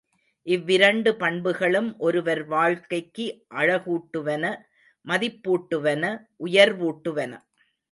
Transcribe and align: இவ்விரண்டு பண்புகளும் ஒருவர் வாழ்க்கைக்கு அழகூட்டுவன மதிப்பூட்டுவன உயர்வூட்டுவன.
இவ்விரண்டு 0.47 1.11
பண்புகளும் 1.15 1.89
ஒருவர் 1.99 2.41
வாழ்க்கைக்கு 2.45 3.27
அழகூட்டுவன 3.55 4.43
மதிப்பூட்டுவன 5.05 6.03
உயர்வூட்டுவன. 6.39 7.31